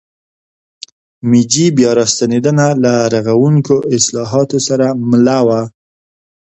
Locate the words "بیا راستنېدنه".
1.77-2.67